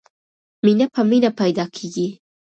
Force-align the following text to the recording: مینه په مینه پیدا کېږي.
مینه 0.63 0.85
په 0.93 1.01
مینه 1.09 1.29
پیدا 1.39 1.65
کېږي. 1.75 2.07